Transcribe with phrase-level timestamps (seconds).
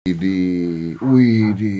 [0.00, 0.16] Di,
[0.96, 1.74] wih di,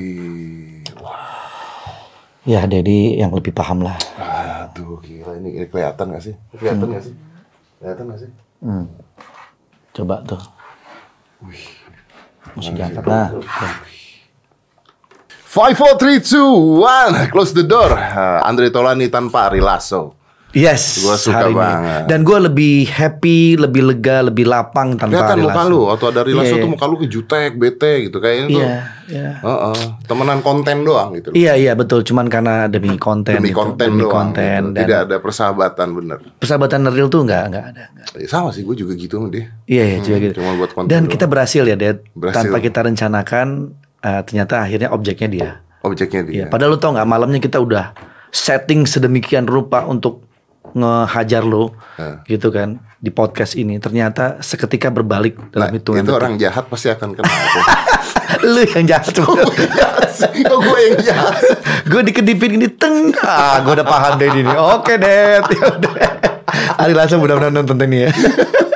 [2.44, 3.96] Ya, Dedi yang lebih paham lah.
[4.20, 6.36] aduh gila ini, ini kelihatan gak sih?
[6.52, 7.14] Kelihatan gak sih?
[7.80, 8.30] Kelihatan gak sih?
[8.60, 8.92] Hmm.
[9.96, 10.36] Coba tuh.
[11.48, 11.64] Wih.
[12.60, 13.40] Mesti diangkat lah.
[15.48, 17.88] Five, four, three, two, one, close the door.
[17.96, 20.19] Ah, Andre Tolani tanpa Ari Lasso.
[20.50, 21.62] Yes, Gua suka hari ini.
[21.62, 22.02] banget.
[22.10, 26.32] Dan gue lebih happy, lebih lega, lebih lapang tanpa Kelihatan muka lu, waktu ada Ari
[26.34, 26.74] Lasso Iya, tuh iya.
[26.74, 28.58] muka lu kejutek, bete gitu kayaknya tuh.
[28.58, 28.74] Iya,
[29.06, 29.30] iya.
[29.38, 31.30] Heeh, temenan konten doang gitu.
[31.30, 32.02] Iya, iya betul.
[32.02, 33.62] Cuman karena demi konten, Demi gitu.
[33.62, 34.34] konten demi doang.
[34.34, 34.60] konten.
[34.60, 34.74] gitu.
[34.74, 36.18] Dan Tidak ada persahabatan bener.
[36.34, 37.84] persahabatan real tuh nggak, nggak ada.
[38.18, 39.54] Eh, Sama sih, gue juga gitu sama dia.
[39.64, 40.32] Iya, iya, juga gitu.
[40.42, 41.14] Cuma buat konten Dan doang.
[41.14, 42.02] kita berhasil ya, Dad.
[42.10, 42.42] Berhasil.
[42.42, 43.46] Tanpa kita rencanakan,
[44.00, 45.50] eh, ternyata akhirnya objeknya dia.
[45.80, 46.34] Objeknya dia.
[46.34, 47.94] Iya, padahal lu tau nggak malamnya kita udah
[48.28, 50.26] setting sedemikian rupa untuk
[50.72, 52.22] ngehajar lo, Hah.
[52.24, 53.78] gitu kan di podcast ini.
[53.78, 57.28] Ternyata seketika berbalik Nah, dalam hitungan itu orang jahat pasti akan kena.
[58.40, 61.34] lu yang jahat Kok gue yang jahat?
[61.84, 65.42] gue dikedipin gini teng ah gue udah paham deh ini oke deh
[66.80, 68.10] Ari langsung mudah-mudahan nonton ini ya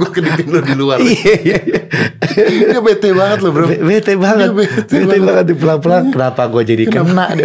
[0.00, 0.96] gue kedipin lo di luar.
[0.98, 1.80] iya iya iya
[2.70, 3.66] Dia bete banget loh bro.
[3.66, 5.22] Be- bete banget Dia bete bete, banget.
[5.22, 7.26] banget di pelan-pelan kenapa gue jadi kena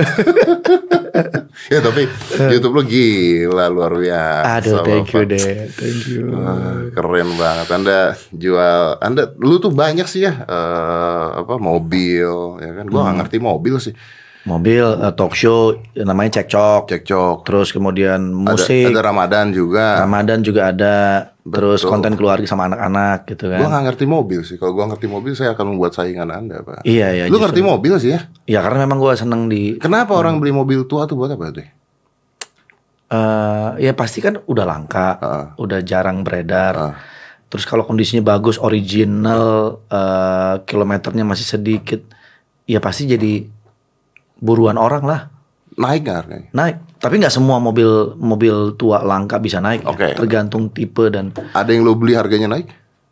[1.65, 2.05] ya tapi
[2.47, 4.45] YouTube lo gila luar biasa.
[4.53, 5.39] aduh thank you deh
[5.71, 7.67] thank you Wah, keren banget.
[7.69, 12.85] Anda jual, Anda, lu tuh banyak sih ya, eh, apa mobil, ya kan?
[12.85, 13.05] Gua Hmm.
[13.05, 13.95] nggak ngerti mobil sih.
[14.45, 17.37] mobil eh, talk show namanya cekcok Cekcok.
[17.43, 19.85] terus kemudian Ada, musik ada Ramadan juga.
[19.99, 20.93] Ramadan juga ada
[21.45, 24.57] terus konten keluarga sama anak-anak gitu Gua kan nggak ngerti mobil sih.
[24.57, 26.81] Kalau gua ngerti mobil, saya akan membuat saingan Anda, pak.
[26.81, 27.45] iya iya Lu justru.
[27.45, 28.25] ngerti mobil sih ya?
[28.43, 31.69] ya karena memang gue seneng di Kenapa orang beli mobil tua tuh buat apa deh?
[33.05, 35.45] eh ya pasti kan udah langka, Heeh.
[35.61, 36.73] udah jarang beredar.
[36.73, 36.93] Heeh.
[37.45, 42.01] Terus kalau kondisinya bagus, original, eh kilometernya masih sedikit,
[42.65, 43.45] ya pasti jadi
[44.35, 45.21] buruan orang lah
[45.75, 46.47] Naik nggak harganya?
[46.51, 46.75] naik.
[47.05, 47.85] Tapi nggak semua mobil
[48.17, 49.81] mobil tua langka bisa naik.
[49.81, 49.93] ya.
[49.93, 50.07] Oke.
[50.17, 52.65] Tergantung tipe dan Ada yang lo beli harganya naik?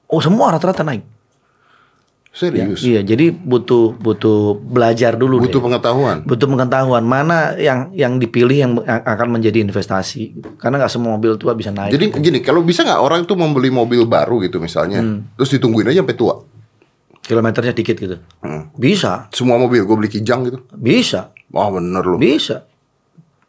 [0.05, 1.05] oh semua rata-rata naik.
[2.29, 2.81] Serius?
[2.81, 5.65] Iya, jadi butuh butuh belajar dulu Butuh deh.
[5.69, 6.17] pengetahuan.
[6.25, 10.33] Butuh pengetahuan mana yang yang dipilih yang akan menjadi investasi.
[10.57, 11.93] Karena nggak semua mobil tua bisa naik.
[11.93, 15.29] Jadi gini, kalau bisa nggak orang tuh membeli mobil baru gitu misalnya, Hmm.
[15.37, 16.35] terus ditungguin aja sampai tua.
[17.23, 18.17] kilometernya dikit gitu.
[18.41, 18.67] Hmm.
[18.75, 20.59] Bisa, Semua mobil gue beli kijang gitu.
[20.73, 22.19] bisa, Wah bener loh.
[22.19, 22.67] bisa.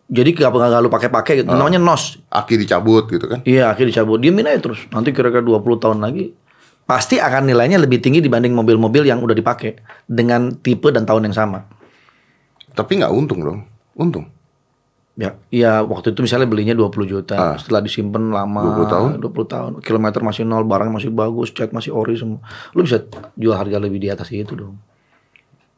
[0.04, 1.48] Jadi gak nggak lu pakai-pakai gitu.
[1.48, 2.20] Namanya nos.
[2.28, 3.40] Aki dicabut gitu kan.
[3.42, 4.20] Iya, akhirnya dicabut.
[4.20, 4.84] Diemin aja terus.
[4.92, 6.36] Nanti kira-kira 20 tahun lagi
[6.84, 11.36] pasti akan nilainya lebih tinggi dibanding mobil-mobil yang udah dipakai dengan tipe dan tahun yang
[11.36, 11.64] sama.
[12.76, 13.58] Tapi nggak untung dong.
[13.96, 14.28] Untung.
[15.14, 19.10] Ya, iya waktu itu misalnya belinya 20 juta, setelah disimpan lama 20 tahun?
[19.22, 22.42] 20 tahun, kilometer masih nol, barang masih bagus, cat masih ori semua.
[22.74, 22.98] Lu bisa
[23.38, 24.74] jual harga lebih di atas itu dong.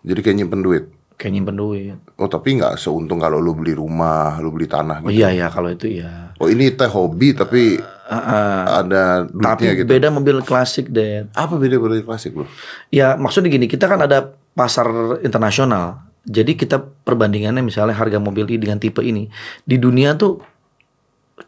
[0.09, 0.89] Jadi kayak nyimpen duit.
[1.17, 1.97] Kayak nyimpen duit.
[2.17, 5.17] Oh tapi nggak seuntung kalau lu beli rumah, lu beli tanah Oh gitu.
[5.17, 6.37] iya ya kalau itu ya.
[6.37, 9.89] Oh ini teh hobi tapi Ah, ada duitnya Tapi gitu.
[9.91, 11.27] beda mobil klasik deh.
[11.35, 12.47] Apa beda dari klasik bro?
[12.87, 14.87] Ya maksudnya gini, kita kan ada pasar
[15.21, 16.07] internasional.
[16.23, 19.27] Jadi kita perbandingannya misalnya harga mobil ini dengan tipe ini
[19.63, 20.39] di dunia tuh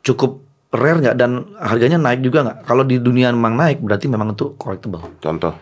[0.02, 2.58] cukup rare nggak dan harganya naik juga nggak?
[2.64, 5.02] Kalau di dunia memang naik berarti memang itu collectible.
[5.18, 5.54] Contoh.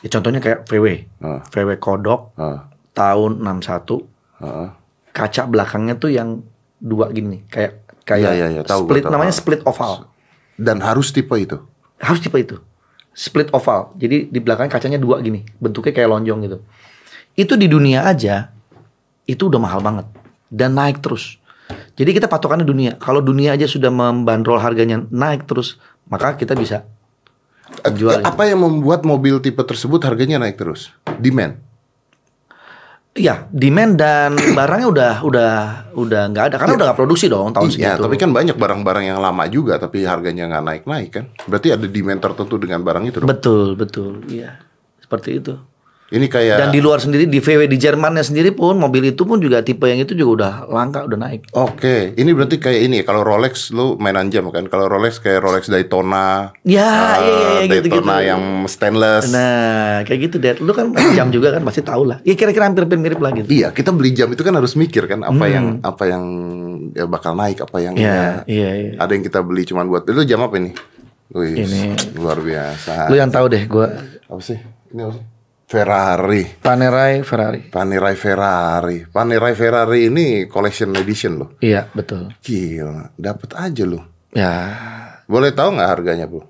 [0.00, 0.86] Ya, contohnya kayak VW,
[1.20, 4.74] Ah, VW Kodok ah, tahun 61 ah.
[5.14, 6.42] kaca belakangnya tuh yang
[6.80, 9.12] dua gini kayak kayak iya, iya, tahu, split tahu.
[9.12, 10.08] namanya split oval.
[10.60, 11.56] Dan harus tipe itu.
[12.00, 12.56] harus tipe itu
[13.12, 16.58] split oval jadi di belakang kacanya dua gini bentuknya kayak lonjong gitu
[17.36, 18.48] itu di dunia aja
[19.28, 20.08] itu udah mahal banget
[20.48, 21.36] dan naik terus
[22.00, 25.76] jadi kita patokannya dunia kalau dunia aja sudah membandrol harganya naik terus
[26.08, 26.88] maka kita bisa
[27.86, 28.26] Eh, Jual itu.
[28.26, 30.90] Apa yang membuat mobil tipe tersebut harganya naik terus?
[31.22, 31.56] Demand.
[33.20, 35.52] Ya demand dan barangnya udah udah
[35.94, 36.56] udah nggak ada.
[36.56, 38.02] Karena udah nggak produksi dong tahun Iya, segitu.
[38.08, 41.24] tapi kan banyak barang-barang yang lama juga tapi harganya nggak naik-naik kan.
[41.44, 43.28] Berarti ada demand tertentu dengan barang itu dong.
[43.28, 44.24] betul betul.
[44.26, 44.56] Iya
[45.00, 45.54] seperti itu
[46.10, 49.38] Ini kayak dan di luar sendiri di VW di Jermannya sendiri pun mobil itu pun
[49.38, 52.98] juga tipe yang itu juga udah langka udah naik Oke, ini berarti kayak ini.
[53.06, 54.66] Kalau Rolex lu mainan jam kan?
[54.66, 59.30] Kalau Rolex kayak Rolex Daytona, ya eh, iya iya iya gitu gitu Daytona yang stainless.
[59.30, 60.58] Nah, kayak gitu deh.
[60.58, 62.18] Lu kan jam juga kan pasti tahu lah.
[62.26, 63.46] Ya kira-kira hampir mirip lah gitu.
[63.46, 66.24] Iya, kita beli jam itu kan harus mikir kan apa yang apa yang
[66.90, 68.06] ya bakal naik, apa yang Hmm.
[68.06, 68.90] Iya, ya, iya, iya.
[69.02, 70.70] ada yang kita beli cuman buat itu jam apa ini?
[71.30, 71.94] Wih, Ini.
[72.18, 73.06] luar biasa.
[73.06, 73.86] Lu yang tahu deh, gua
[74.26, 74.58] Apa sih?
[74.90, 75.39] Ini apa sih?
[75.70, 76.42] Ferrari.
[76.58, 77.70] Panerai Ferrari.
[77.70, 79.06] Panerai Ferrari.
[79.06, 81.48] Panerai Ferrari ini collection edition loh.
[81.62, 82.34] Iya, betul.
[82.42, 84.02] Gila, dapat aja loh.
[84.34, 84.54] Ya,
[85.30, 86.42] Boleh tahu nggak harganya, Bro?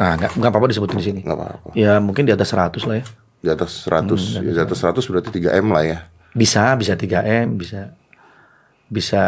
[0.00, 1.20] Ah, nggak nggak apa-apa disebutin di sini.
[1.20, 1.68] Nggak apa-apa.
[1.76, 3.04] Ya mungkin di atas 100 lah ya.
[3.44, 5.98] Di atas 100, ya, di atas 100 berarti 3 M lah ya.
[6.32, 7.92] Bisa, bisa 3M, bisa
[8.88, 9.24] bisa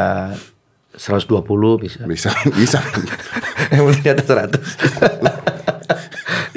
[0.97, 2.01] 120 bisa.
[2.09, 2.81] Bisa, bisa.
[3.77, 4.57] Yang penting di atas 100.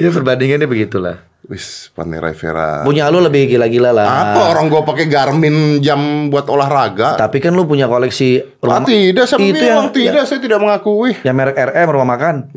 [0.00, 1.31] ya perbandingannya begitulah.
[1.52, 2.80] Wis, Panerai Vera.
[2.80, 4.08] Punya lu lebih gila-gila lah.
[4.32, 7.20] Apa orang gua pakai Garmin jam buat olahraga?
[7.20, 11.12] Tapi kan lu punya koleksi Ah, rumah tidak, saya Itu yang- tidak, saya tidak mengakui.
[11.20, 12.48] yang merek RM rumah makan.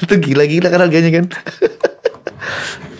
[0.00, 1.24] Itu gila-gila kan harganya kan.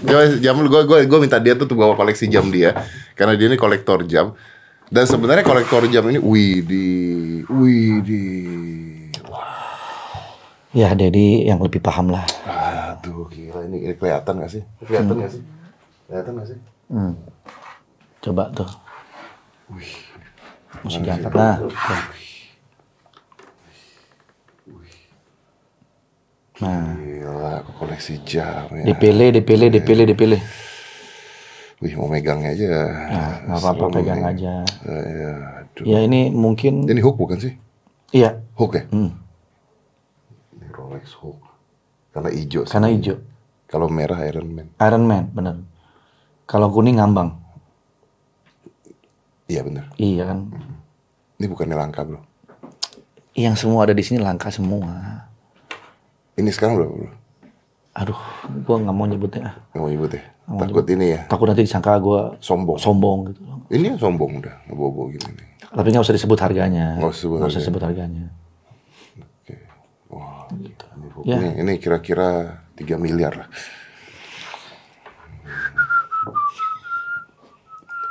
[0.00, 2.74] Gue jam gue gue gue minta dia tuh tuh bawa koleksi jam dia
[3.14, 4.34] karena dia ini kolektor jam.
[4.86, 6.86] Dan sebenarnya kolektor jam ini wih di
[7.46, 8.22] wih di
[10.70, 12.22] Ya, Dedi yang lebih paham lah.
[13.00, 14.62] Aduh gila ini, ini kelihatan gak sih?
[14.84, 15.42] Kelihatan gak sih?
[16.04, 16.58] Kelihatan gak sih?
[16.92, 17.12] Hmm.
[18.20, 18.68] Coba tuh.
[20.84, 21.72] Mesti diangkat tuh.
[26.60, 28.84] Nah, Gila, aku koleksi jam ya.
[28.92, 30.40] dipilih, dipilih, dipilih, dipilih.
[31.80, 32.68] Wih, mau megangnya aja.
[33.08, 34.60] Nah, nggak apa-apa pegang aja.
[34.84, 35.32] Eh, ya,
[35.64, 35.84] aduh.
[35.88, 37.56] Ya ini mungkin, Ini hook bukan sih?
[38.12, 38.36] iya.
[38.60, 38.84] Hook ya?
[38.92, 39.16] Hmm.
[40.52, 41.40] Ini Rolex hook.
[42.10, 42.62] Karena hijau.
[42.64, 42.72] sih.
[42.72, 43.16] Karena hijau.
[43.66, 44.66] Kalau merah Iron Man.
[44.76, 45.54] Iron Man, bener.
[46.44, 47.38] Kalau kuning ngambang.
[49.46, 49.84] Iya bener.
[49.94, 50.38] Iya kan.
[51.38, 52.18] Ini bukannya langka bro.
[53.32, 55.26] Yang semua ada di sini langka semua.
[56.34, 57.10] Ini sekarang berapa bro?
[57.90, 58.20] Aduh,
[58.62, 59.50] gua nggak mau nyebutnya.
[59.70, 60.22] Nggak mau nyebut ya?
[60.50, 62.74] Takut ini ya, Takut nanti disangka gua sombong.
[62.74, 63.38] sombong gitu.
[63.70, 65.30] Ini sombong udah, ngebobo gini.
[65.62, 66.98] Tapi nggak usah disebut harganya.
[66.98, 67.66] Nggak usah sebut Nggak usah harganya.
[67.70, 68.24] sebut harganya.
[70.50, 70.70] Ini,
[71.24, 71.36] Ya.
[71.38, 73.48] ini, ini kira-kira 3 miliar lah.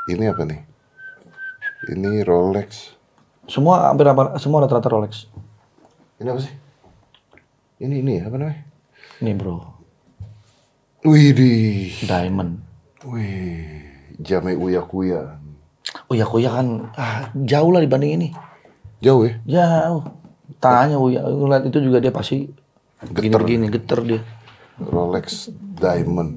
[0.10, 0.62] Ini apa nih?
[1.90, 2.98] Ini Rolex.
[3.46, 5.30] Semua hampir apa- semua rata-rata Rolex.
[6.18, 6.54] Ini apa sih?
[7.80, 8.60] Ini ini apa namanya?
[9.20, 9.56] Ini bro,
[11.08, 11.52] Wih di,
[12.04, 12.60] diamond.
[13.08, 13.88] wih,
[14.20, 15.40] Jame Uya Kuya.
[16.12, 18.30] Oh ya Kuya kan ah, jauh lah dibanding ini.
[19.00, 19.34] Jauh ya?
[19.48, 20.04] Jauh.
[20.58, 22.50] Tanya Uya, ngeliat itu juga dia pasti
[23.00, 23.22] Geter.
[23.46, 24.20] gini-gini, geter dia.
[24.82, 26.36] Rolex Diamond.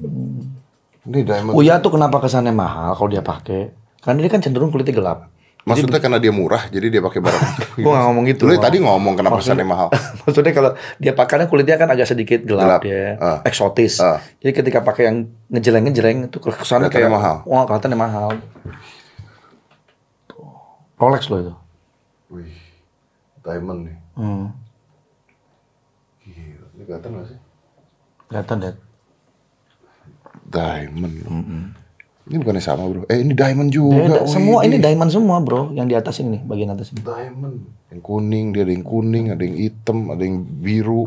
[1.03, 1.57] Ini Diamond.
[1.57, 3.73] Uya tuh kenapa kesannya mahal kalau dia pakai?
[3.99, 5.19] Karena dia kan cenderung kulitnya gelap.
[5.63, 7.43] Maksudnya karena dia murah, jadi dia pakai barang.
[7.83, 8.41] Gua nggak ngomong gitu.
[8.43, 9.87] Lu tadi ngomong kenapa kesannya mahal.
[10.27, 12.81] Maksudnya kalau dia pakainya kulitnya kan agak sedikit gelap, Gelap.
[12.83, 13.39] dia, Ah.
[13.47, 14.03] eksotis.
[14.03, 14.19] Ah.
[14.43, 15.17] Jadi ketika pakai yang
[15.47, 17.47] ngejeleng-ngejeleng itu kesannya kayak mahal.
[17.47, 18.29] Wah, kelihatannya mahal.
[20.99, 21.53] Rolex loh itu.
[22.31, 22.51] Wih,
[23.43, 23.97] Diamond nih.
[24.15, 24.45] Hmm.
[26.23, 27.39] Gila, ini kelihatan gak sih?
[28.31, 28.75] Kelihatan deh.
[30.47, 31.15] Diamond.
[32.23, 33.03] Ini bukannya sama bro?
[33.11, 34.23] Eh ini Diamond juga.
[34.31, 35.75] Semua ini diamond semua, Bro.
[35.75, 37.03] Yang di atas ini bagian atas ini.
[37.03, 37.67] Diamond.
[37.91, 41.03] Yang kuning, dia ada yang kuning, ada yang hitam, ada yang biru.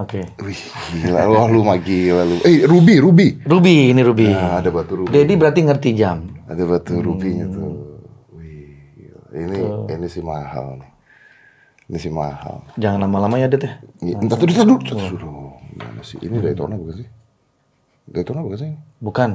[0.00, 0.24] Oke.
[0.40, 0.62] Wih,
[1.04, 1.28] gila.
[1.28, 2.40] Wah, lu mah gila lu.
[2.48, 3.28] Eh, ruby, ruby.
[3.44, 4.32] Ruby, ini Ruby.
[4.32, 5.12] Nah, ada batu ruby.
[5.12, 6.24] Dedi berarti ngerti jam.
[6.48, 7.89] Ada batu rubinya tuh.
[9.30, 9.86] Wih, gila.
[9.86, 10.90] Ini ini sih mahal nih.
[11.90, 12.66] Ini sih mahal.
[12.78, 13.72] Jangan lama-lama ya, Det ya.
[14.02, 14.78] Ini, entar dulu, entar dulu.
[14.82, 15.30] Entar dulu.
[15.78, 16.18] Mana sih?
[16.22, 17.08] Ini Daytona bukan sih?
[18.10, 18.70] Daytona bukan sih?
[18.98, 19.30] Bukan.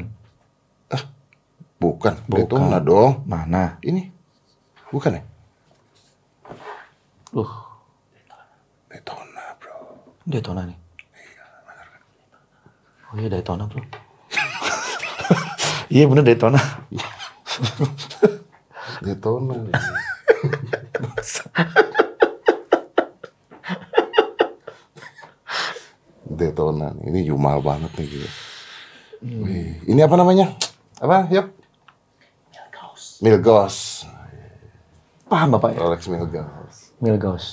[1.75, 2.13] Bukan.
[2.27, 2.39] Bukan.
[2.47, 3.23] Daytona dong.
[3.27, 3.79] Mana?
[3.83, 4.07] Ini.
[4.91, 5.23] Bukan ya?
[7.35, 7.51] Uh,
[8.87, 9.75] Daytona, bro.
[10.23, 10.77] Daytona nih.
[13.11, 13.79] Oh iya Daytona, Bro.
[15.95, 16.59] iya bener Daytona.
[19.05, 19.53] Daytona.
[19.61, 19.73] nih.
[26.25, 26.89] Daytona.
[27.05, 28.29] Ini jumal banget nih gitu.
[29.25, 30.53] Wih, ini apa namanya?
[30.99, 31.29] Apa?
[31.29, 31.47] Yap.
[33.23, 34.03] Milgos.
[35.25, 35.79] Paham Bapak ya?
[35.81, 36.75] Rolex Milgos.
[36.99, 37.45] Milgos.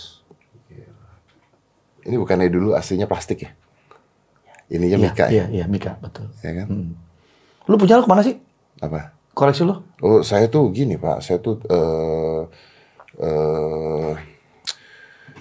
[2.02, 3.50] Ini bukannya dulu aslinya plastik ya?
[4.72, 5.46] Ininya Iya, Mika iya, ya?
[5.62, 6.26] iya, Mika, betul.
[6.42, 6.96] Ya kan?
[7.70, 8.40] Lu punya lu ke mana sih?
[8.82, 9.14] Apa?
[9.32, 9.80] Koleksi lu?
[10.04, 11.24] Oh, saya tuh gini, Pak.
[11.24, 12.40] Saya tuh eh
[13.20, 14.12] eh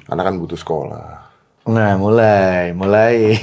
[0.08, 1.32] anak kan butuh sekolah.
[1.62, 3.38] Nah, mulai, mulai.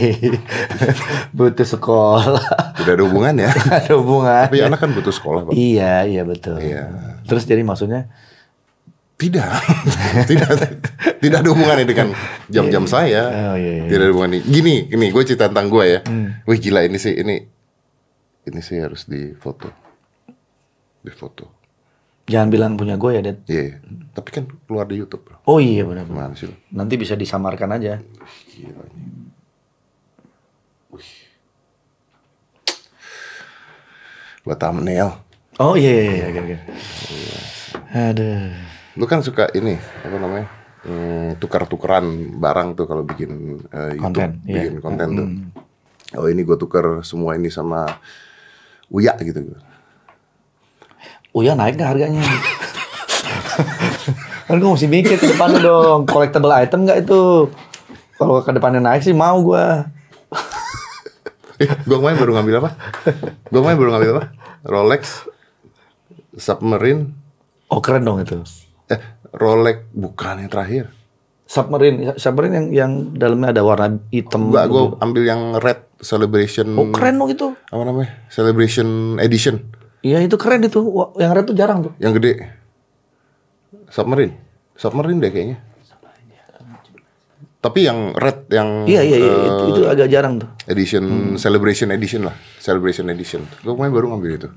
[1.38, 2.74] Butuh sekolah.
[2.74, 3.46] Tidak ada hubungan ya.
[3.78, 4.50] Ada hubungan.
[4.50, 5.54] Tapi anak kan butuh sekolah, Pak.
[5.54, 6.58] Iya, iya betul.
[6.58, 6.90] Iya.
[7.30, 8.10] Terus jadi maksudnya
[9.18, 9.54] Tidak.
[10.30, 10.50] tidak
[11.18, 12.14] tidak ada hubungannya dengan
[12.46, 13.54] jam-jam saya.
[13.54, 13.90] Oh, iya, iya.
[13.90, 14.42] Tidak ada hubungannya.
[14.46, 16.00] Gini, gini gue cerita tentang gue ya.
[16.46, 17.38] Wih, gila ini sih ini
[18.46, 19.70] ini sih harus difoto.
[21.08, 21.46] Difoto.
[22.28, 23.38] jangan bilang punya gue ya, Dad.
[23.48, 23.76] Iya, iya.
[24.12, 25.40] Tapi kan keluar di YouTube, Bro.
[25.48, 26.04] Oh iya benar.
[26.04, 26.52] Gimana sih?
[26.68, 28.04] Nanti bisa disamarkan aja.
[28.52, 29.32] Gila ini.
[30.92, 31.10] Wih.
[34.44, 35.08] Buat thumbnail.
[35.56, 36.56] Oh iya iya iya oke oke.
[37.96, 38.52] Aduh.
[39.00, 40.58] Lu kan suka ini, apa namanya?
[40.84, 44.68] hmm, tukar-tukeran barang tuh kalau bikin eh, YouTube, Konten, iya.
[44.68, 45.28] bikin konten tuh.
[46.16, 48.00] Oh ini gue tuker semua ini sama
[48.88, 49.52] Uya gitu.
[51.38, 52.18] Uya naik nggak harganya?
[54.48, 57.46] kan gue mesti mikir ke depannya dong, collectible item nggak itu?
[58.18, 59.64] Kalau ke depannya naik sih mau gue.
[61.58, 62.70] Eh, gue kemarin baru ngambil apa?
[63.50, 64.24] Gue kemarin baru ngambil apa?
[64.62, 65.26] Rolex,
[66.34, 67.14] Submarine,
[67.68, 68.42] Oh keren dong itu.
[68.88, 68.98] eh
[69.30, 70.84] Rolex bukan yang terakhir.
[71.46, 74.50] Submarine, submarine yang yang dalamnya ada warna hitam.
[74.50, 76.74] Enggak, gue ambil yang red celebration.
[76.74, 77.54] Oh keren dong itu.
[77.70, 78.10] Apa namanya?
[78.28, 79.62] Celebration edition
[80.00, 80.78] Iya itu keren itu.
[80.80, 81.92] Wah, Yang red tuh jarang tuh.
[81.98, 82.32] yang gede.
[83.88, 84.34] Submarine,
[84.74, 85.58] Submarine deh kayaknya.
[87.58, 90.46] Tapi yang red yang Iya iya iya eh, itu, itu agak jarang tuh.
[90.66, 91.02] edition
[91.34, 93.42] celebration edition lah, celebration edition.
[93.60, 94.48] Gue kemarin baru ngambil itu.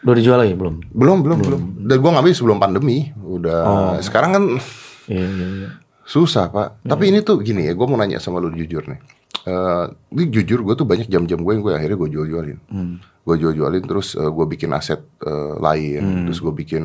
[0.00, 0.76] Udah dijual lagi belum?
[0.92, 1.60] Belum belum belum.
[1.80, 3.08] Dan gue ngambil sebelum pandemi.
[3.16, 3.96] Udah.
[4.00, 4.44] Sekarang kan
[5.08, 5.68] Iya iya iya.
[6.04, 6.84] susah pak.
[6.84, 9.00] Tapi ini tuh gini ya, gue mau nanya sama lu jujur nih.
[9.46, 9.84] Eh,
[10.16, 12.58] ini jujur gue tuh banyak jam-jam gue yang gue akhirnya gue jual-jualin.
[13.20, 16.28] Gue jual-jualin terus gue bikin aset eh, lain.
[16.28, 16.84] Terus gue bikin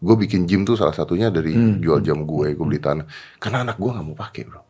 [0.00, 2.52] gue bikin gym tuh salah satunya dari jual jam gue.
[2.52, 3.08] Gue beli tanah.
[3.40, 4.60] Karena anak gue nggak mau pakai bro.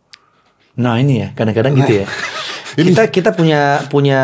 [0.79, 2.07] Nah ini ya kadang-kadang gitu ya.
[2.79, 4.21] kita kita punya punya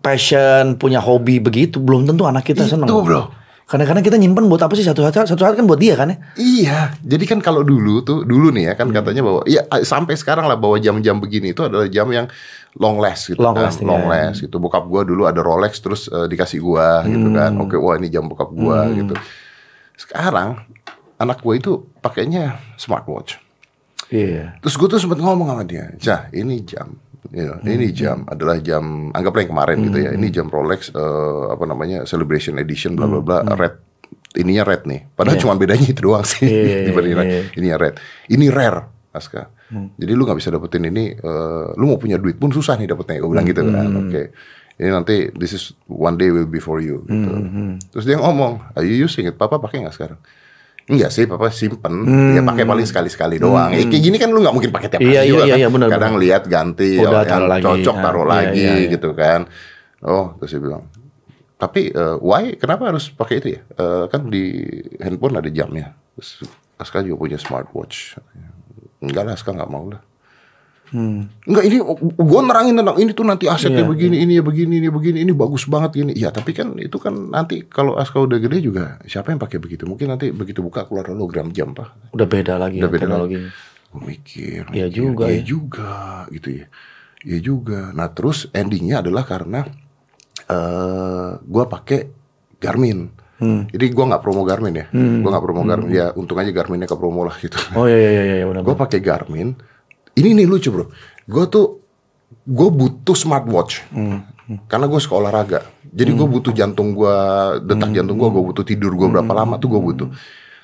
[0.00, 2.88] passion, punya hobi begitu, belum tentu anak kita seneng.
[2.88, 3.41] Itu, bro.
[3.72, 6.16] Kadang-kadang kita nyimpen buat apa sih satu saat satu saat kan buat dia kan ya.
[6.36, 10.44] Iya, jadi kan kalau dulu tuh dulu nih ya kan katanya bahwa ya sampai sekarang
[10.44, 12.28] lah bahwa jam-jam begini itu adalah jam yang
[12.76, 14.28] long last gitu Long kan, lasting, long ya.
[14.28, 14.60] last gitu.
[14.60, 17.56] Bokap gua dulu ada Rolex terus eh, dikasih gua gitu kan.
[17.56, 19.16] Oke, wah ini jam bokap gua gitu.
[19.96, 20.60] Sekarang
[21.16, 23.40] anak gua itu pakainya smartwatch.
[24.12, 24.60] Iya.
[24.60, 26.92] Terus gue tuh sempat ngomong sama dia, Cah, ini jam,
[27.30, 31.44] you know, ini jam adalah jam, anggaplah yang kemarin gitu ya, ini jam Rolex, eh,
[31.54, 33.78] apa namanya, Celebration Edition, bla bla bla, red,
[34.34, 35.06] ininya red nih.
[35.14, 36.42] Padahal cuma bedanya itu doang sih
[36.90, 37.20] dibanding iya.
[37.22, 37.30] red.
[37.54, 37.94] Ininya red,
[38.26, 39.42] ini rare, Aska.
[39.72, 43.22] Jadi lu nggak bisa dapetin ini, eh, lu mau punya duit pun susah nih dapetnya.
[43.22, 44.22] Gue bilang gitu kan, oke.
[44.82, 47.06] Ini nanti this is one day will be for you.
[47.06, 47.32] Gitu.
[47.94, 49.38] Terus dia ngomong, are you using it?
[49.38, 50.18] Papa pakai nggak sekarang?
[50.82, 51.94] Enggak sih, papa simpen.
[52.34, 53.70] Ya pakai paling sekali-sekali doang.
[53.70, 55.58] Ya, kayak gini kan lu nggak mungkin pakai tiap hari Iya, iya, juga iya, kan.
[55.58, 57.64] iya, benar, Kadang lihat ganti, Udah, oh, yang lagi.
[57.64, 58.90] cocok Ah, taruh iya, lagi iya, iya.
[58.90, 59.40] gitu kan.
[60.02, 60.82] Oh, terus dia bilang,
[61.54, 62.58] tapi eh, why?
[62.58, 63.60] Kenapa harus pakai itu ya?
[63.62, 64.44] Eh, kan di
[64.98, 65.94] handphone ada jamnya.
[66.14, 66.42] Terus
[66.74, 68.18] Aska juga punya smartwatch.
[68.98, 70.02] Enggak lah, Aska nggak mau lah.
[70.92, 71.80] Enggak ini
[72.12, 75.32] gue nerangin tentang ini tuh nanti asetnya Iya, begini, ini ya begini, ini begini, ini
[75.32, 76.12] bagus banget gini.
[76.12, 79.88] Ya tapi kan itu kan nanti kalau Aska udah gede juga siapa yang pakai begitu?
[79.88, 82.12] Mungkin nanti begitu buka keluar hologram jam pak.
[82.12, 83.50] Udah beda lagi Udah ya beda teknologinya.
[83.92, 84.62] Gue mikir.
[84.72, 85.42] Iya juga Iya ya.
[85.44, 85.92] juga
[86.28, 86.66] gitu ya.
[87.24, 87.80] Iya juga.
[87.96, 89.64] Nah terus endingnya adalah karena
[90.48, 92.00] eh gue pakai
[92.60, 93.08] Garmin.
[93.42, 93.66] Hmm.
[93.74, 94.86] Jadi gue nggak promo Garmin ya.
[94.92, 95.90] Gue nggak promo Garmin.
[95.90, 97.58] Ya untung aja Garminnya ke promo lah gitu.
[97.74, 98.62] Oh iya iya iya iya benar.
[98.62, 99.56] Gue pakai Garmin.
[100.12, 100.86] Ini nih lucu bro.
[101.24, 101.80] Gue tuh
[102.42, 103.84] gue butuh smartwatch
[104.66, 105.60] karena gue suka olahraga.
[105.84, 107.16] Jadi gue butuh jantung gue,
[107.62, 110.08] detak jantung gue, gue butuh tidur gue berapa lama tuh gue butuh.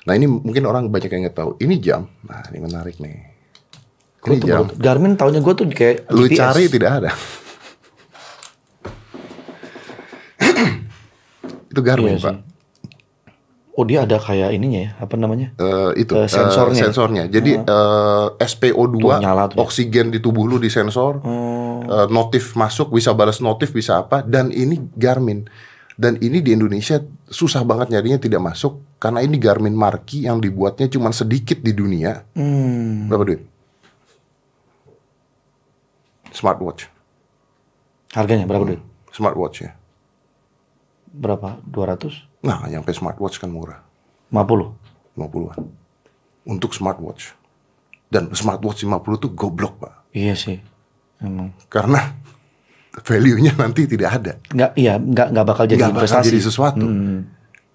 [0.01, 1.51] Nah ini mungkin orang banyak yang nggak tahu.
[1.57, 2.05] Ini jam.
[2.21, 3.15] Nah ini menarik nih.
[4.19, 4.57] Ini tuh jam.
[4.63, 6.37] baru- Garmin tahunnya gue tuh kayak Lu GPS.
[6.37, 7.11] cari tidak ada.
[11.69, 12.25] itu Garmin Iya sih.
[12.25, 12.35] pak.
[13.79, 15.55] Oh dia ada kayak ininya ya, apa namanya?
[15.55, 16.83] Eh, itu eh, sensornya.
[16.83, 17.23] sensornya.
[17.31, 19.63] Jadi eh, SPO2 Tuh, nyala tuh ya.
[19.63, 21.23] oksigen di tubuh lu di sensor.
[21.23, 21.79] Oh.
[21.87, 25.47] Eh, notif masuk bisa balas notif bisa apa dan ini Garmin.
[25.95, 26.99] Dan ini di Indonesia
[27.31, 32.27] susah banget nyarinya tidak masuk karena ini Garmin marki yang dibuatnya cuma sedikit di dunia.
[32.35, 33.07] Hmm.
[33.07, 33.41] Berapa duit?
[36.35, 36.83] Smartwatch.
[38.11, 38.81] Harganya berapa duit?
[39.15, 39.71] Smartwatch ya.
[41.15, 41.63] Berapa?
[41.63, 42.28] 200?
[42.39, 43.83] Nah, nyampe smartwatch kan murah.
[44.31, 45.17] 50?
[45.17, 45.59] 50-an.
[46.45, 47.35] Untuk smartwatch.
[48.07, 49.93] Dan smartwatch 50 tuh goblok, Pak.
[50.11, 50.57] Iya sih.
[51.19, 51.51] Emang.
[51.67, 51.99] Karena
[52.95, 54.33] value-nya nanti tidak ada.
[54.49, 56.27] Nggak, iya, nggak, nggak bakal jadi Nggak bakal investasi.
[56.31, 56.85] jadi sesuatu.
[56.87, 57.19] Hmm.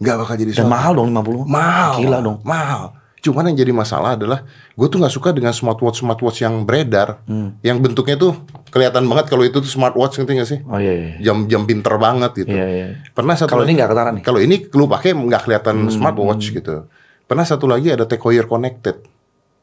[0.00, 0.75] Nggak bakal jadi Dan sesuatu.
[0.75, 1.44] mahal dong 50.
[1.47, 1.92] Mahal.
[2.00, 2.38] Gila dong.
[2.42, 2.85] Mahal.
[3.24, 4.44] Cuman yang jadi masalah adalah
[4.76, 7.56] gue tuh nggak suka dengan smartwatch smartwatch yang beredar, Hmm.
[7.64, 8.36] yang bentuknya tuh
[8.68, 10.60] kelihatan banget kalau itu tuh smartwatch ngerti gak sih?
[10.68, 11.32] Oh iya, iya.
[11.32, 12.52] Jam-jam pinter banget gitu.
[12.52, 12.86] Iya, iya.
[13.16, 14.20] Pernah satu Kalau ini nggak ketara nih.
[14.28, 16.84] Kalau ini lu pakai nggak kelihatan Hmm, smartwatch gitu.
[17.24, 19.00] Pernah satu lagi ada Tech Heuer Connected.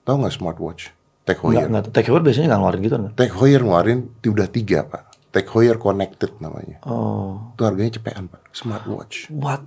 [0.01, 0.89] Tahu nggak smartwatch?
[1.21, 1.93] Tech nggak.
[1.93, 3.03] Take Heuer biasanya nggak ngeluarin gitu kan?
[3.13, 5.03] Tech Heuer ngeluarin udah tiga pak.
[5.29, 6.81] Tech Heuer Connected namanya.
[6.89, 7.53] Oh.
[7.53, 8.41] Itu harganya cepean pak.
[8.57, 9.29] Smartwatch.
[9.29, 9.61] What?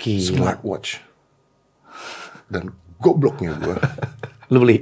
[0.00, 0.32] Gila.
[0.32, 1.04] Smartwatch.
[2.48, 3.76] Dan gobloknya gue.
[4.52, 4.78] Lu beli?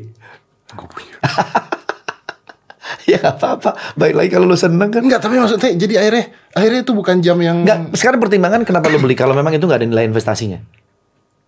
[0.75, 1.15] gue punya.
[3.11, 3.71] ya nggak apa-apa.
[3.95, 5.07] Baik lagi kalau lu seneng kan.
[5.07, 8.99] Enggak, tapi maksudnya jadi akhirnya akhirnya itu bukan jam yang Nggak, sekarang pertimbangan kenapa lu
[8.99, 10.59] beli kalau memang itu nggak ada nilai investasinya.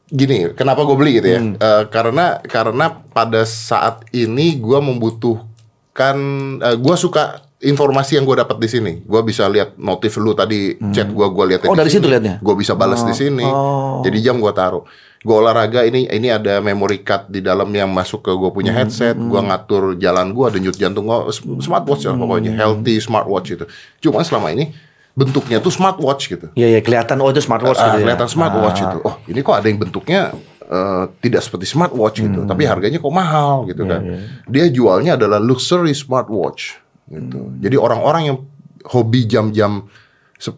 [0.07, 1.41] gini, kenapa gue beli gitu ya?
[1.43, 1.59] Hmm.
[1.59, 6.17] Eh, karena karena pada saat ini gue membutuhkan,
[6.63, 8.93] eh, gue suka informasi yang gue dapat di sini.
[9.03, 12.39] Gue bisa lihat notif lu tadi chat gue, gue lihat Oh, dari situ liatnya?
[12.39, 13.43] Gue bisa balas di sini.
[13.43, 13.99] Oh.
[14.07, 14.87] Jadi jam gue taruh.
[15.27, 18.71] Gue olahraga ini ini ada memory card di dalam yang masuk ke gue Hmm, punya
[18.71, 19.19] headset.
[19.19, 21.19] Gue ngatur jalan gue, denyut jantung gue,
[21.59, 22.61] smartwatch lah pokoknya, Hmm.
[22.63, 23.65] healthy smartwatch itu.
[23.99, 24.71] Cuma selama ini
[25.13, 26.47] bentuknya tuh smartwatch gitu.
[26.55, 28.05] Iya, iya kelihatan oh itu smartwatch Ah, gitu ya.
[28.07, 28.87] kelihatan smartwatch Ah.
[28.87, 28.99] itu.
[29.03, 30.21] Oh, ini kok ada yang bentuknya
[30.67, 32.51] eh, tidak seperti smartwatch gitu, Hmm.
[32.51, 34.01] tapi harganya kok mahal gitu Iya, kan.
[34.47, 36.75] Dia jualnya adalah luxury smartwatch
[37.07, 37.39] gitu.
[37.39, 37.59] Hmm.
[37.59, 38.39] Jadi orang-orang yang
[38.85, 39.87] hobi jam-jam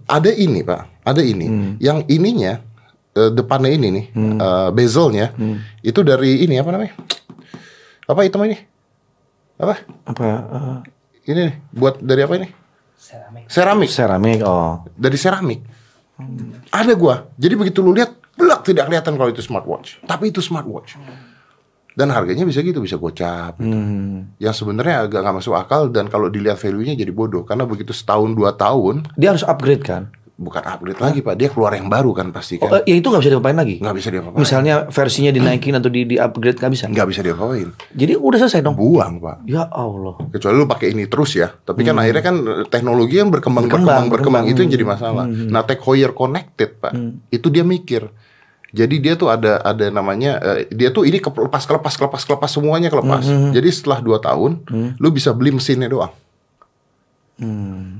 [0.04, 1.04] ada ini, Pak.
[1.04, 1.44] Ada ini.
[1.44, 1.72] Hmm.
[1.76, 2.56] Yang ininya
[3.18, 5.58] eh, depannya ini nih, eh, bezelnya Hmm.
[5.82, 6.94] itu dari ini apa namanya?
[8.06, 8.56] Apa hitam ini?
[9.58, 9.74] Apa?
[10.06, 10.78] Apa eh,
[11.28, 12.48] Ini nih, buat dari apa ini?
[13.50, 13.90] Seramik.
[13.92, 14.86] Seramik oh.
[14.96, 15.60] dari seramik.
[16.72, 17.30] Ada gua.
[17.38, 20.02] Jadi begitu lu lihat, belak tidak kelihatan kalau itu smartwatch.
[20.08, 20.98] Tapi itu smartwatch.
[21.98, 23.58] Dan harganya bisa gitu, bisa gocap.
[23.58, 24.30] Hmm.
[24.38, 28.34] Yang sebenarnya agak nggak masuk akal dan kalau dilihat value-nya jadi bodoh karena begitu setahun
[28.38, 30.10] dua tahun Dia harus upgrade kan?
[30.38, 32.80] Bukan upgrade lagi pak, dia keluar yang baru kan pasti Oh, kan.
[32.80, 33.82] eh, ya itu nggak bisa diapain lagi.
[33.82, 34.38] Nggak bisa diapa-apain.
[34.38, 36.84] Misalnya versinya dinaikin atau di, di upgrade nggak bisa.
[36.86, 37.68] Nggak bisa diapa-apain.
[37.90, 38.78] Jadi udah selesai dong.
[38.78, 39.42] Buang pak.
[39.44, 40.14] Ya Allah.
[40.30, 41.50] Kecuali lu pakai ini terus ya.
[41.50, 43.74] Tapi kan akhirnya kan eh, teknologi yang berkembang Hmm.
[43.74, 45.24] Berkembang, berkembang berkembang, itu yang jadi masalah.
[45.26, 46.94] Nah, Tech Heuer connected, Pak.
[47.28, 48.06] Itu dia mikir.
[48.68, 52.86] Jadi dia tuh ada ada namanya eh, dia tuh ini kelepas kelepas kelepas kelepas semuanya
[52.88, 53.26] kelepas.
[53.50, 54.50] Jadi setelah 2 tahun
[54.94, 56.14] lu bisa beli mesinnya doang.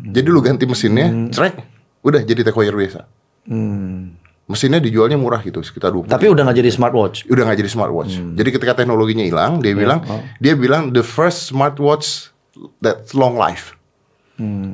[0.04, 1.54] Jadi lu ganti mesinnya, cerek,
[2.02, 3.07] udah jadi Tech Heuer biasa.
[3.49, 4.14] Hmm.
[4.49, 7.28] Mesinnya dijualnya murah gitu, sekitar 20 Tapi udah nggak jadi smartwatch.
[7.28, 8.12] udah nggak jadi smartwatch.
[8.33, 10.00] Jadi ketika teknologinya hilang, dia bilang
[10.40, 12.33] dia bilang the first smartwatch
[12.81, 13.76] that's long life.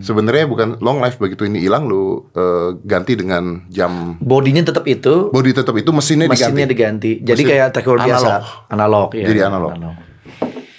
[0.04, 5.32] Sebenarnya bukan long life begitu ini hilang lu eh, ganti dengan jam Bodinya tetap itu,
[5.32, 7.16] body tetap itu mesinnya, mesinnya diganti.
[7.18, 7.24] diganti.
[7.24, 8.44] Jadi Mesin kayak tekor biasa, analog.
[8.68, 9.08] analog.
[9.16, 9.26] ya.
[9.32, 9.72] Jadi analog.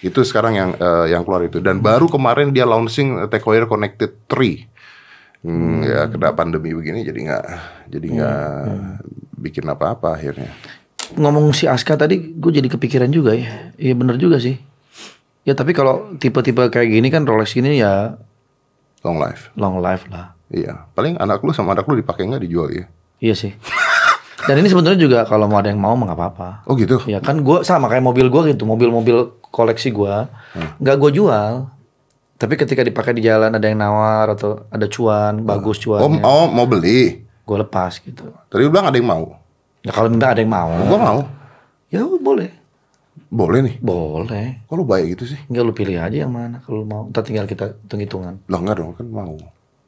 [0.06, 4.70] Itu sekarang yang eh, yang keluar itu dan baru kemarin dia launching Heuer Connected 3.
[5.46, 7.46] Hmm, ya kena pandemi begini jadi nggak
[7.94, 8.50] jadi nggak
[9.38, 10.50] bikin apa-apa akhirnya.
[11.14, 13.70] Ngomong si Aska tadi, gue jadi kepikiran juga ya.
[13.78, 14.58] Iya bener juga sih.
[15.46, 18.18] Ya tapi kalau tipe-tipe kayak gini kan Rolex ini ya
[19.06, 19.54] Long life.
[19.54, 20.34] long life lah.
[20.50, 22.90] Iya, paling anak lu sama anak lu dipakai nggak dijual ya?
[23.22, 23.54] Iya sih.
[24.50, 26.66] Dan ini sebenarnya juga kalau mau ada yang mau nggak apa-apa.
[26.66, 26.98] Oh gitu.
[27.06, 30.16] Ya kan gue sama kayak mobil gue gitu, mobil-mobil koleksi gue
[30.82, 31.70] nggak gue jual.
[32.36, 36.46] Tapi ketika dipakai di jalan ada yang nawar atau ada cuan, bagus Oh, cuannya, oh
[36.48, 37.24] mau beli.
[37.46, 38.28] gue lepas gitu.
[38.50, 39.40] Tadi lu bilang ada yang mau.
[39.80, 41.20] Ya kalau minta ada yang mau, Gua mau.
[41.88, 42.50] ya boleh,
[43.30, 43.76] Boleh nih.
[43.80, 44.66] boleh.
[44.66, 45.40] Kok lu baik gitu sih?
[45.48, 47.06] Enggak lu pilih aja yang mana kalau lu mau.
[47.08, 48.42] Ntar tinggal kita hitung-hitungan.
[48.50, 49.38] Lah enggak dong, kan mau.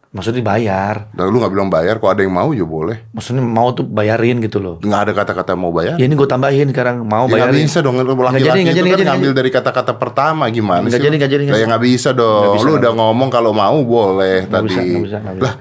[0.08, 1.12] Maksudnya dibayar.
[1.12, 3.12] Dan lu nggak bilang bayar, kok ada yang mau ya boleh.
[3.12, 4.80] Maksudnya mau tuh bayarin gitu loh.
[4.80, 6.00] Nggak ada kata-kata mau bayar.
[6.00, 7.68] Ya ini gue tambahin sekarang mau Ya bayarin.
[7.68, 10.96] bisa dong, laki-laki jadi, itu jadi, kan jadi, ngambil nggak dari kata-kata pertama gimana Nggak
[10.96, 11.06] sih?
[11.06, 11.70] jadi, nggak jadi, Lah, ya jadi.
[11.70, 12.42] nggak bisa dong.
[12.42, 14.68] Nggak bisa, lu udah ngomong kalau mau boleh Nggak tadi.
[14.68, 15.44] bisa, nggak bisa, nggak bisa.
[15.44, 15.54] Lah,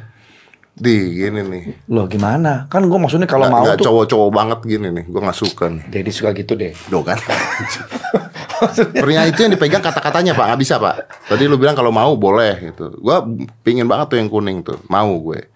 [0.76, 1.88] di gini nih.
[1.88, 2.68] Loh gimana?
[2.68, 3.88] Kan gue maksudnya kalau mau nggak tuh.
[3.88, 5.04] cowok-cowok banget gini nih.
[5.08, 5.84] Gue nggak suka nih.
[5.88, 6.76] Jadi suka gitu deh.
[6.92, 7.16] Duh kan.
[8.92, 11.08] Pernyataan itu yang dipegang kata-katanya pak, nggak bisa pak.
[11.28, 12.92] Tadi lu bilang kalau mau boleh gitu.
[13.00, 13.24] Gua
[13.60, 15.48] pingin banget tuh yang kuning tuh, mau gue.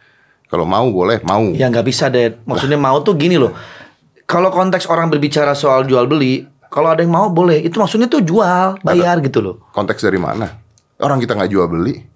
[0.51, 1.49] Kalau mau boleh, mau.
[1.55, 2.37] Ya nggak bisa deh.
[2.45, 3.55] Maksudnya mau tuh gini loh.
[4.27, 7.63] Kalau konteks orang berbicara soal jual beli, kalau ada yang mau boleh.
[7.63, 9.57] Itu maksudnya tuh jual, bayar gitu loh.
[9.73, 10.51] Konteks dari mana?
[11.01, 12.10] Orang kita nggak jual beli.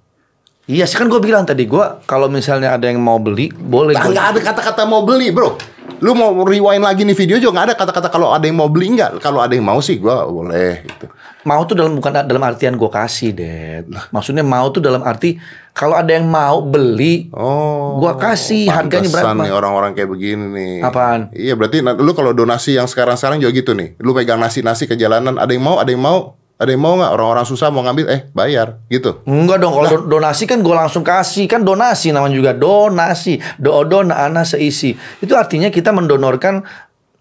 [0.64, 3.92] Iya sih kan gue bilang tadi gue kalau misalnya ada yang mau beli boleh.
[3.92, 5.60] Nah, gua- nggak ada kata-kata mau beli bro.
[6.00, 8.96] Lu mau rewind lagi nih video juga nggak ada kata-kata kalau ada yang mau beli
[8.96, 9.20] nggak.
[9.20, 11.04] Kalau ada yang mau sih gua boleh gitu.
[11.44, 13.84] Mau tuh dalam bukan dalam artian gue kasih, Dad.
[14.08, 15.36] Maksudnya mau tuh dalam arti
[15.70, 19.36] kalau ada yang mau beli, Oh, Gua kasih, harganya berapa?
[19.36, 20.74] nih orang-orang kayak begini nih.
[20.80, 21.28] Apaan?
[21.30, 23.92] Iya berarti lu kalau donasi yang sekarang-sekarang juga gitu nih.
[24.00, 27.10] Lu pegang nasi-nasi ke jalanan, ada yang mau, ada yang mau, ada yang mau nggak?
[27.10, 29.20] Orang-orang susah mau ngambil, eh bayar gitu.
[29.24, 29.74] enggak dong.
[29.74, 33.42] Kalau do- donasi kan gue langsung kasih, kan donasi namanya juga donasi.
[33.58, 34.94] Do dona ana seisi.
[35.18, 36.62] Itu artinya kita mendonorkan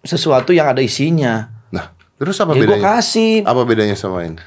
[0.00, 1.50] sesuatu yang ada isinya.
[1.68, 2.84] Nah, terus apa Ya gue bedanya?
[2.94, 3.42] kasih.
[3.42, 4.38] Apa bedanya sama ini?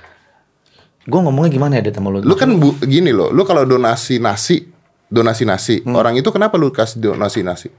[1.04, 2.20] Gue ngomongnya gimana ya, sama lu?
[2.20, 4.68] Lu kan bu, gini loh, lu kalau donasi nasi,
[5.08, 5.96] donasi nasi, Hmm.
[5.96, 7.72] orang itu kenapa lu kasih donasi nasi?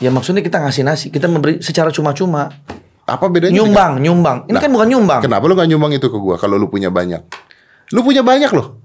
[0.00, 2.48] Ya maksudnya kita ngasih nasi, kita memberi secara cuma-cuma.
[3.12, 3.52] Apa bedanya?
[3.52, 4.38] Nyumbang, nyumbang.
[4.48, 5.20] Ini Nah, kan bukan nyumbang.
[5.20, 7.20] Kenapa lu gak nyumbang itu ke gua kalau lu punya banyak?
[7.92, 8.80] Lu punya banyak loh.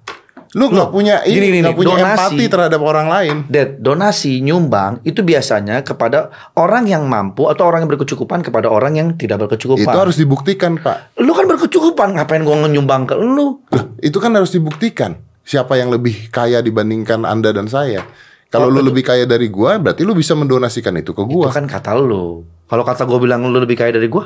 [0.56, 2.12] Lu nggak punya ini, gini, nggak punya donasi.
[2.16, 3.36] empati terhadap orang lain.
[3.48, 8.96] Dad, donasi nyumbang itu biasanya kepada orang yang mampu atau orang yang berkecukupan kepada orang
[8.96, 9.84] yang tidak berkecukupan.
[9.84, 11.20] Itu harus dibuktikan, Pak.
[11.20, 13.60] Lu kan berkecukupan, ngapain gua nyumbang ke lu?
[13.60, 15.20] Loh, itu kan harus dibuktikan.
[15.44, 18.08] Siapa yang lebih kaya dibandingkan Anda dan saya?
[18.48, 18.88] Kalau Oh, lu betul.
[18.90, 21.52] lebih kaya dari gua, berarti lu bisa mendonasikan itu ke Itu gua.
[21.52, 22.48] kan kata lu.
[22.68, 24.24] Kalau kata gue bilang lu lebih kaya dari gue,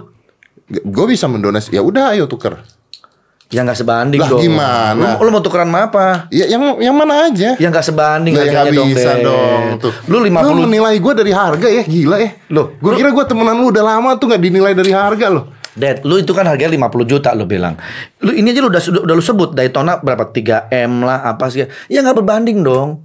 [0.72, 1.72] Gue bisa mendonasi.
[1.72, 2.56] Ya udah, ayo tuker.
[3.52, 4.40] ya nggak sebanding Lah, dong.
[4.40, 5.20] gimana?
[5.20, 6.32] Lu, lu mau tukeran sama apa?
[6.32, 7.60] Ya yang yang mana aja.
[7.60, 9.28] Ya nggak sebanding ya harganya dong, bisa Det.
[9.28, 9.64] dong.
[9.76, 9.92] Tuh.
[10.08, 12.32] Lu 50 Lu menilai gue dari harga ya, gila ya.
[12.48, 15.52] Loh, gue kira gue temenan lu udah lama tuh nggak dinilai dari harga loh.
[15.72, 17.76] Dad, lu itu kan harganya 50 juta lu bilang.
[18.20, 21.68] Lu ini aja lu udah udah, udah lu sebut Daytona berapa 3M lah apa sih.
[21.88, 23.04] Ya nggak berbanding dong.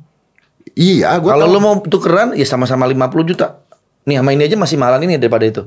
[0.75, 3.66] Iya, gue Kalau lu mau tukeran ya sama-sama 50 juta.
[4.07, 5.63] Nih sama ini aja masih mahalan ini daripada itu.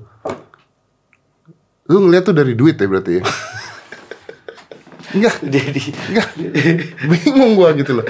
[1.91, 3.23] Lu ngeliat tuh dari duit ya berarti ya.
[5.09, 5.81] Enggak, Jadi
[6.13, 6.29] enggak.
[7.09, 8.05] Bingung gua gitu loh.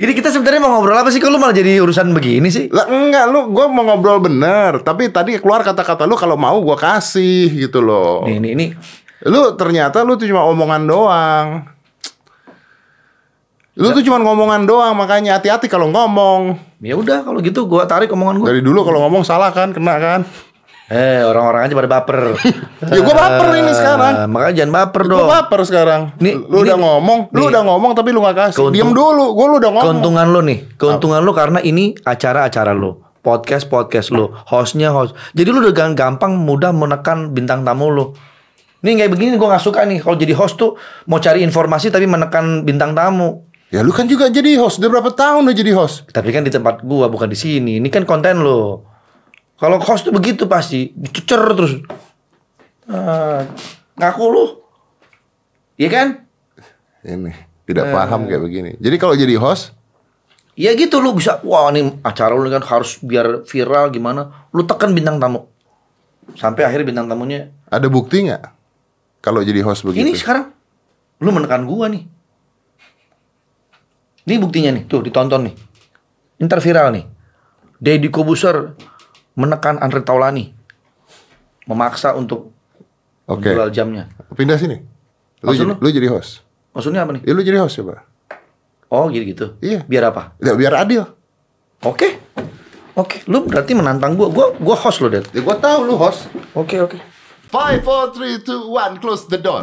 [0.00, 1.20] ini kita sebenarnya mau ngobrol apa sih?
[1.20, 2.72] Kalau lu malah jadi urusan begini sih?
[2.72, 6.80] Lah enggak, lu gua mau ngobrol bener, tapi tadi keluar kata-kata lu kalau mau gua
[6.80, 8.24] kasih gitu loh.
[8.24, 8.66] Nih, ini ini
[9.28, 11.46] Lu ternyata lu tuh cuma omongan doang.
[13.72, 16.60] Lu tuh cuma ngomongan doang, makanya hati-hati kalau ngomong.
[16.82, 18.46] ya udah kalau gitu gua tarik omongan gua.
[18.52, 20.20] Dari dulu kalau ngomong salah kan, kena kan.
[20.92, 22.36] Eh, orang-orang aja pada baper.
[22.92, 24.12] Ya, gua baper ini sekarang.
[24.12, 25.24] Eh, Makanya jangan baper Lu dong.
[25.24, 26.00] baper sekarang.
[26.20, 27.48] Nih, lu ini- udah ngomong, lu nih.
[27.48, 28.56] udah ngomong tapi lu gak kasih.
[28.60, 29.86] Keuntung- Diem dulu, gua lu udah ngomong.
[29.88, 35.16] Keuntungan lu nih, keuntungan lu karena ini acara-acara lu, podcast podcast lu, hostnya host.
[35.32, 38.04] Jadi lu udah gampang mudah menekan bintang tamu lu.
[38.82, 40.74] Nih kayak begini gue nggak suka nih kalau jadi host tuh
[41.06, 43.48] mau cari informasi tapi menekan bintang tamu.
[43.72, 46.04] Ya lu kan juga jadi host, udah berapa tahun udah jadi host?
[46.12, 47.80] Tapi kan di tempat gua bukan di sini.
[47.80, 48.84] Ini kan konten lo.
[49.56, 51.80] Kalau host tuh begitu pasti dicecer terus.
[52.84, 53.48] Ah,
[53.96, 54.44] ngaku lu.
[55.80, 56.08] Iya kan?
[57.00, 57.32] Ini
[57.64, 57.92] tidak Eh.
[57.96, 58.70] paham kayak begini.
[58.76, 59.72] Jadi kalau jadi host,
[60.52, 64.92] Ya gitu lu bisa wah nih acara lu kan harus biar viral gimana lu tekan
[64.92, 65.48] bintang tamu
[66.36, 68.52] sampai akhirnya bintang tamunya ada bukti nggak?
[69.24, 70.04] Kalau jadi host begitu?
[70.04, 70.52] ini sekarang
[71.24, 72.04] lu menekan gua nih
[74.22, 75.54] ini buktinya nih tuh ditonton nih
[76.40, 77.04] ntar viral nih
[77.76, 78.78] Deddy Kobuser
[79.34, 80.54] menekan Andre Taulani
[81.64, 82.50] memaksa untuk
[83.24, 83.46] Oke.
[83.46, 84.78] menjual jamnya Pindah sini.
[85.40, 85.74] Lu, Maksud jadi, lu?
[85.78, 86.42] lu jadi host.
[86.70, 88.02] maksudnya apa nih Ya lu jadi host coba.
[88.88, 89.82] oh gitu gitu Iya.
[89.84, 91.02] biar apa Ya biar adil.
[91.80, 92.18] oke
[92.94, 96.26] oke lu berarti menantang gua gua gua host lo Dad Ya gua tahu lu host.
[96.52, 96.98] oke oke
[97.52, 99.60] Five, four, three, two, one, close the door.